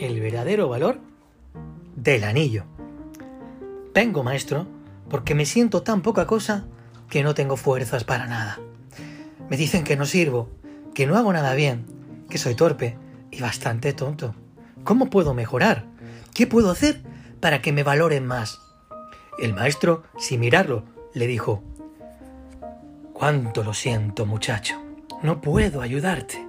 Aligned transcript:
el 0.00 0.18
verdadero 0.20 0.68
valor 0.68 0.98
del 1.94 2.24
anillo. 2.24 2.64
Vengo, 3.94 4.22
maestro, 4.22 4.66
porque 5.08 5.34
me 5.34 5.44
siento 5.44 5.82
tan 5.82 6.00
poca 6.00 6.26
cosa 6.26 6.64
que 7.08 7.22
no 7.22 7.34
tengo 7.34 7.56
fuerzas 7.56 8.04
para 8.04 8.26
nada. 8.26 8.58
Me 9.48 9.56
dicen 9.56 9.84
que 9.84 9.96
no 9.96 10.06
sirvo, 10.06 10.48
que 10.94 11.06
no 11.06 11.16
hago 11.16 11.32
nada 11.32 11.54
bien, 11.54 11.84
que 12.30 12.38
soy 12.38 12.54
torpe 12.54 12.96
y 13.30 13.40
bastante 13.40 13.92
tonto. 13.92 14.34
¿Cómo 14.84 15.10
puedo 15.10 15.34
mejorar? 15.34 15.84
¿Qué 16.32 16.46
puedo 16.46 16.70
hacer 16.70 17.02
para 17.40 17.60
que 17.60 17.72
me 17.72 17.82
valoren 17.82 18.26
más? 18.26 18.60
El 19.38 19.52
maestro, 19.52 20.04
sin 20.18 20.40
mirarlo, 20.40 20.84
le 21.12 21.26
dijo, 21.26 21.62
Cuánto 23.12 23.62
lo 23.62 23.74
siento, 23.74 24.24
muchacho. 24.24 24.80
No 25.22 25.42
puedo 25.42 25.82
ayudarte. 25.82 26.46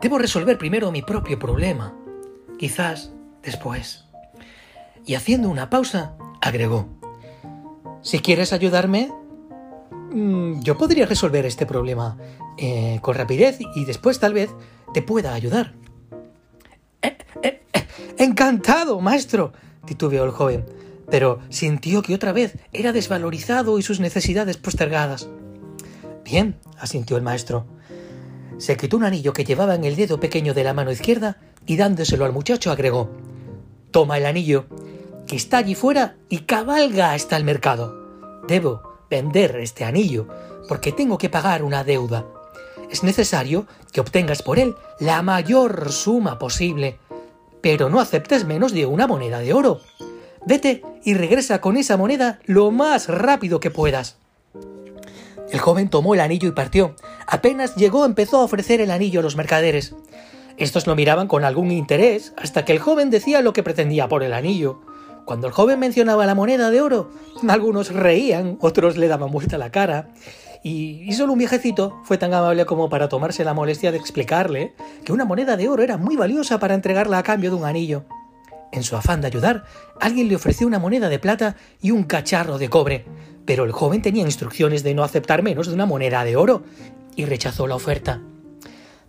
Debo 0.00 0.18
resolver 0.18 0.58
primero 0.58 0.90
mi 0.90 1.02
propio 1.02 1.38
problema. 1.38 1.94
Quizás 2.62 3.10
después. 3.42 4.04
Y 5.04 5.16
haciendo 5.16 5.48
una 5.48 5.68
pausa, 5.68 6.14
agregó, 6.40 6.86
Si 8.02 8.20
quieres 8.20 8.52
ayudarme, 8.52 9.10
mm, 10.12 10.60
yo 10.60 10.78
podría 10.78 11.06
resolver 11.06 11.44
este 11.44 11.66
problema 11.66 12.16
eh, 12.56 13.00
con 13.02 13.16
rapidez 13.16 13.58
y 13.74 13.84
después 13.84 14.20
tal 14.20 14.34
vez 14.34 14.50
te 14.94 15.02
pueda 15.02 15.34
ayudar. 15.34 15.74
Eh, 17.02 17.18
eh, 17.42 17.62
encantado, 18.18 19.00
maestro, 19.00 19.52
titubeó 19.84 20.22
el 20.22 20.30
joven, 20.30 20.64
pero 21.10 21.40
sintió 21.48 22.00
que 22.00 22.14
otra 22.14 22.30
vez 22.30 22.58
era 22.72 22.92
desvalorizado 22.92 23.80
y 23.80 23.82
sus 23.82 23.98
necesidades 23.98 24.56
postergadas. 24.56 25.28
Bien, 26.24 26.54
asintió 26.78 27.16
el 27.16 27.24
maestro. 27.24 27.66
Se 28.58 28.76
quitó 28.76 28.96
un 28.96 29.04
anillo 29.04 29.32
que 29.32 29.44
llevaba 29.44 29.74
en 29.74 29.84
el 29.84 29.96
dedo 29.96 30.20
pequeño 30.20 30.54
de 30.54 30.64
la 30.64 30.74
mano 30.74 30.92
izquierda 30.92 31.38
y 31.66 31.76
dándoselo 31.76 32.24
al 32.24 32.32
muchacho 32.32 32.70
agregó 32.70 33.10
Toma 33.92 34.16
el 34.16 34.24
anillo, 34.24 34.64
que 35.26 35.36
está 35.36 35.58
allí 35.58 35.74
fuera 35.74 36.16
y 36.30 36.38
cabalga 36.40 37.12
hasta 37.12 37.36
el 37.36 37.44
mercado. 37.44 38.42
Debo 38.48 38.82
vender 39.10 39.56
este 39.56 39.84
anillo 39.84 40.26
porque 40.66 40.92
tengo 40.92 41.18
que 41.18 41.28
pagar 41.28 41.62
una 41.62 41.84
deuda. 41.84 42.24
Es 42.90 43.02
necesario 43.02 43.66
que 43.92 44.00
obtengas 44.00 44.42
por 44.42 44.58
él 44.58 44.74
la 44.98 45.20
mayor 45.22 45.92
suma 45.92 46.38
posible, 46.38 46.98
pero 47.60 47.90
no 47.90 48.00
aceptes 48.00 48.46
menos 48.46 48.72
de 48.72 48.86
una 48.86 49.06
moneda 49.06 49.40
de 49.40 49.52
oro. 49.52 49.80
Vete 50.46 50.82
y 51.04 51.14
regresa 51.14 51.60
con 51.60 51.76
esa 51.76 51.98
moneda 51.98 52.40
lo 52.46 52.70
más 52.70 53.08
rápido 53.08 53.60
que 53.60 53.70
puedas. 53.70 54.16
El 55.52 55.60
joven 55.60 55.90
tomó 55.90 56.14
el 56.14 56.20
anillo 56.20 56.48
y 56.48 56.52
partió. 56.52 56.96
Apenas 57.26 57.76
llegó 57.76 58.06
empezó 58.06 58.38
a 58.38 58.44
ofrecer 58.44 58.80
el 58.80 58.90
anillo 58.90 59.20
a 59.20 59.22
los 59.22 59.36
mercaderes. 59.36 59.94
Estos 60.56 60.86
lo 60.86 60.96
miraban 60.96 61.28
con 61.28 61.44
algún 61.44 61.70
interés 61.70 62.32
hasta 62.38 62.64
que 62.64 62.72
el 62.72 62.78
joven 62.78 63.10
decía 63.10 63.42
lo 63.42 63.52
que 63.52 63.62
pretendía 63.62 64.08
por 64.08 64.22
el 64.22 64.32
anillo. 64.32 64.80
Cuando 65.26 65.46
el 65.46 65.52
joven 65.52 65.78
mencionaba 65.78 66.24
la 66.24 66.34
moneda 66.34 66.70
de 66.70 66.80
oro, 66.80 67.10
algunos 67.46 67.92
reían, 67.92 68.56
otros 68.62 68.96
le 68.96 69.08
daban 69.08 69.30
vuelta 69.30 69.58
la 69.58 69.70
cara. 69.70 70.08
Y, 70.64 71.12
solo 71.12 71.34
un 71.34 71.38
viejecito 71.38 72.00
fue 72.04 72.16
tan 72.16 72.32
amable 72.32 72.64
como 72.64 72.88
para 72.88 73.10
tomarse 73.10 73.44
la 73.44 73.52
molestia 73.52 73.92
de 73.92 73.98
explicarle 73.98 74.72
que 75.04 75.12
una 75.12 75.26
moneda 75.26 75.58
de 75.58 75.68
oro 75.68 75.82
era 75.82 75.98
muy 75.98 76.16
valiosa 76.16 76.58
para 76.60 76.74
entregarla 76.74 77.18
a 77.18 77.22
cambio 77.22 77.50
de 77.50 77.56
un 77.56 77.66
anillo. 77.66 78.04
En 78.72 78.84
su 78.84 78.96
afán 78.96 79.20
de 79.20 79.26
ayudar, 79.26 79.64
alguien 80.00 80.28
le 80.28 80.36
ofreció 80.36 80.66
una 80.66 80.78
moneda 80.78 81.10
de 81.10 81.18
plata 81.18 81.56
y 81.82 81.90
un 81.90 82.04
cacharro 82.04 82.56
de 82.56 82.70
cobre, 82.70 83.04
pero 83.44 83.64
el 83.64 83.72
joven 83.72 84.02
tenía 84.02 84.22
instrucciones 84.22 84.82
de 84.82 84.94
no 84.94 85.04
aceptar 85.04 85.42
menos 85.42 85.66
de 85.66 85.74
una 85.74 85.86
moneda 85.86 86.24
de 86.24 86.36
oro 86.36 86.62
y 87.16 87.24
rechazó 87.24 87.66
la 87.66 87.74
oferta. 87.74 88.20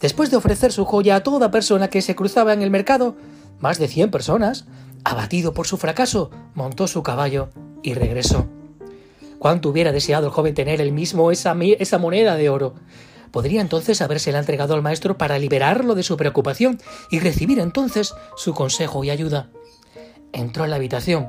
Después 0.00 0.30
de 0.30 0.36
ofrecer 0.36 0.72
su 0.72 0.84
joya 0.84 1.16
a 1.16 1.22
toda 1.22 1.50
persona 1.50 1.88
que 1.88 2.02
se 2.02 2.14
cruzaba 2.14 2.52
en 2.52 2.62
el 2.62 2.70
mercado, 2.70 3.16
más 3.58 3.78
de 3.78 3.88
cien 3.88 4.10
personas, 4.10 4.66
abatido 5.04 5.54
por 5.54 5.66
su 5.66 5.76
fracaso, 5.76 6.30
montó 6.54 6.86
su 6.86 7.02
caballo 7.02 7.48
y 7.82 7.94
regresó. 7.94 8.46
Cuánto 9.38 9.68
hubiera 9.68 9.92
deseado 9.92 10.26
el 10.26 10.32
joven 10.32 10.54
tener 10.54 10.80
él 10.80 10.92
mismo 10.92 11.30
esa, 11.30 11.56
esa 11.78 11.98
moneda 11.98 12.36
de 12.36 12.48
oro. 12.48 12.74
Podría 13.30 13.60
entonces 13.60 14.00
habérsela 14.00 14.38
entregado 14.38 14.74
al 14.74 14.82
maestro 14.82 15.18
para 15.18 15.38
liberarlo 15.38 15.94
de 15.94 16.02
su 16.02 16.16
preocupación 16.16 16.80
y 17.10 17.20
recibir 17.20 17.58
entonces 17.58 18.14
su 18.36 18.54
consejo 18.54 19.04
y 19.04 19.10
ayuda. 19.10 19.50
Entró 20.32 20.64
en 20.64 20.70
la 20.70 20.76
habitación. 20.76 21.28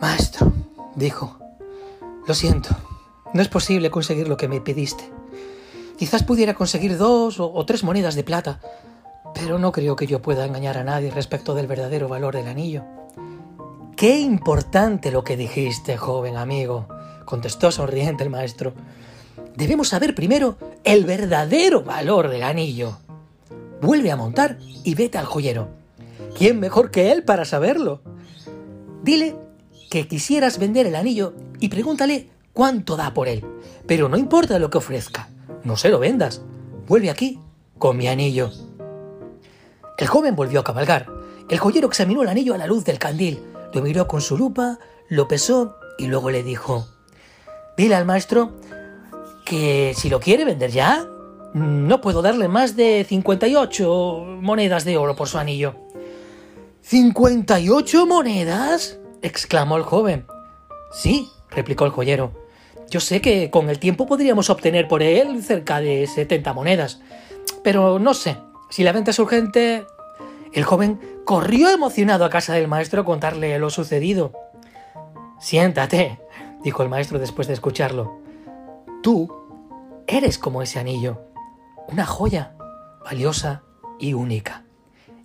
Maestro, 0.00 0.52
dijo, 0.98 1.38
lo 2.26 2.34
siento, 2.34 2.70
no 3.32 3.40
es 3.40 3.48
posible 3.48 3.90
conseguir 3.90 4.28
lo 4.28 4.36
que 4.36 4.48
me 4.48 4.60
pediste. 4.60 5.10
Quizás 5.96 6.22
pudiera 6.22 6.54
conseguir 6.54 6.96
dos 6.96 7.40
o, 7.40 7.52
o, 7.52 7.66
tres 7.66 7.82
monedas 7.84 8.14
de 8.14 8.24
plata, 8.24 8.60
pero 9.34 9.58
no 9.58 9.72
creo 9.72 9.96
que 9.96 10.06
yo 10.06 10.20
pueda 10.20 10.44
engañar 10.44 10.78
a 10.78 10.84
nadie 10.84 11.10
respecto 11.10 11.54
del 11.54 11.66
verdadero 11.66 12.08
valor 12.08 12.34
del 12.36 12.48
anillo. 12.48 12.84
Qué 13.96 14.20
importante 14.20 15.10
lo 15.10 15.24
que 15.24 15.36
dijiste, 15.36 15.96
joven 15.96 16.36
amigo, 16.36 16.86
contestó 17.24 17.72
sonriente 17.72 18.22
el 18.22 18.30
maestro. 18.30 18.74
Debemos 19.56 19.88
saber 19.88 20.14
primero 20.14 20.56
el 20.84 21.04
verdadero 21.04 21.82
valor 21.82 22.28
del 22.28 22.44
anillo. 22.44 22.98
Vuelve 23.80 24.12
a 24.12 24.16
montar 24.16 24.58
y 24.84 24.94
vete 24.94 25.18
al 25.18 25.26
joyero. 25.26 25.68
¿Quién 26.36 26.60
mejor 26.60 26.92
que 26.92 27.10
él 27.10 27.24
para 27.24 27.44
saberlo? 27.44 28.00
Dile 29.02 29.47
que 29.90 30.06
quisieras 30.06 30.58
vender 30.58 30.86
el 30.86 30.94
anillo 30.94 31.34
y 31.60 31.68
pregúntale 31.68 32.30
cuánto 32.52 32.96
da 32.96 33.14
por 33.14 33.28
él. 33.28 33.44
Pero 33.86 34.08
no 34.08 34.16
importa 34.16 34.58
lo 34.58 34.70
que 34.70 34.78
ofrezca, 34.78 35.28
no 35.64 35.76
se 35.76 35.88
lo 35.88 35.98
vendas. 35.98 36.42
Vuelve 36.86 37.10
aquí 37.10 37.38
con 37.78 37.96
mi 37.96 38.08
anillo. 38.08 38.50
El 39.96 40.06
joven 40.06 40.36
volvió 40.36 40.60
a 40.60 40.64
cabalgar. 40.64 41.06
El 41.48 41.58
joyero 41.58 41.88
examinó 41.88 42.22
el 42.22 42.28
anillo 42.28 42.54
a 42.54 42.58
la 42.58 42.66
luz 42.66 42.84
del 42.84 42.98
candil, 42.98 43.42
lo 43.72 43.82
miró 43.82 44.06
con 44.06 44.20
su 44.20 44.36
lupa, 44.36 44.78
lo 45.08 45.28
pesó 45.28 45.76
y 45.98 46.06
luego 46.06 46.30
le 46.30 46.42
dijo, 46.42 46.86
dile 47.76 47.94
al 47.94 48.04
maestro 48.04 48.52
que 49.44 49.94
si 49.96 50.10
lo 50.10 50.20
quiere 50.20 50.44
vender 50.44 50.70
ya, 50.70 51.06
no 51.54 52.00
puedo 52.02 52.20
darle 52.20 52.48
más 52.48 52.76
de 52.76 53.06
58 53.08 54.38
monedas 54.40 54.84
de 54.84 54.98
oro 54.98 55.16
por 55.16 55.28
su 55.28 55.38
anillo. 55.38 55.74
¿58 56.88 58.06
monedas? 58.06 58.97
Exclamó 59.22 59.76
el 59.76 59.82
joven. 59.82 60.26
Sí, 60.92 61.30
replicó 61.50 61.84
el 61.84 61.90
joyero. 61.90 62.32
Yo 62.90 63.00
sé 63.00 63.20
que 63.20 63.50
con 63.50 63.68
el 63.68 63.78
tiempo 63.78 64.06
podríamos 64.06 64.50
obtener 64.50 64.88
por 64.88 65.02
él 65.02 65.42
cerca 65.42 65.80
de 65.80 66.06
70 66.06 66.52
monedas. 66.54 67.00
Pero 67.62 67.98
no 67.98 68.14
sé, 68.14 68.38
si 68.70 68.82
la 68.82 68.92
venta 68.92 69.10
es 69.10 69.18
urgente... 69.18 69.86
El 70.54 70.64
joven 70.64 70.98
corrió 71.26 71.68
emocionado 71.68 72.24
a 72.24 72.30
casa 72.30 72.54
del 72.54 72.68
maestro 72.68 73.02
a 73.02 73.04
contarle 73.04 73.58
lo 73.58 73.68
sucedido. 73.68 74.32
Siéntate, 75.38 76.18
dijo 76.64 76.82
el 76.82 76.88
maestro 76.88 77.18
después 77.18 77.46
de 77.46 77.52
escucharlo. 77.52 78.18
Tú 79.02 79.30
eres 80.06 80.38
como 80.38 80.62
ese 80.62 80.78
anillo, 80.78 81.20
una 81.88 82.06
joya 82.06 82.56
valiosa 83.04 83.62
y 84.00 84.14
única. 84.14 84.64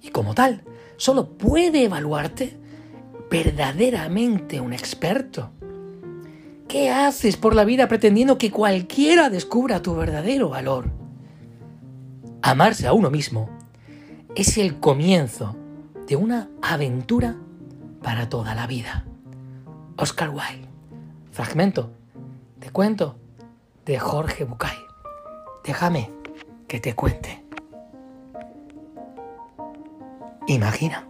Y 0.02 0.10
como 0.10 0.36
tal, 0.36 0.66
solo 0.98 1.30
puede 1.38 1.86
evaluarte 1.86 2.60
verdaderamente 3.34 4.62
un 4.62 4.74
experto. 4.74 5.50
¿Qué 6.68 6.92
haces 6.92 7.36
por 7.36 7.56
la 7.56 7.66
vida 7.66 7.88
pretendiendo 7.88 8.38
que 8.38 8.52
cualquiera 8.52 9.32
descubra 9.32 9.82
tu 9.82 9.96
verdadero 9.96 10.50
valor? 10.50 10.92
Amarse 12.44 12.86
a 12.86 12.94
uno 12.94 13.10
mismo 13.10 13.50
es 14.36 14.60
el 14.60 14.80
comienzo 14.80 15.56
de 16.06 16.16
una 16.16 16.48
aventura 16.62 17.36
para 18.04 18.30
toda 18.30 18.54
la 18.54 18.68
vida. 18.68 19.04
Oscar 19.98 20.30
Wilde. 20.30 20.70
Fragmento 21.32 21.92
de 22.60 22.70
cuento 22.70 23.18
de 23.84 23.98
Jorge 23.98 24.44
Bucay. 24.44 24.78
Déjame 25.64 26.12
que 26.68 26.80
te 26.80 26.94
cuente. 26.94 27.44
Imagina 30.46 31.08